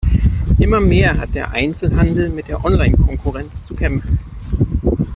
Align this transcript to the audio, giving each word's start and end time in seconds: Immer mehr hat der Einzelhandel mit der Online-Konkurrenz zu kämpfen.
Immer 0.57 0.79
mehr 0.79 1.19
hat 1.19 1.35
der 1.35 1.51
Einzelhandel 1.51 2.29
mit 2.29 2.47
der 2.47 2.65
Online-Konkurrenz 2.65 3.63
zu 3.63 3.75
kämpfen. 3.75 4.17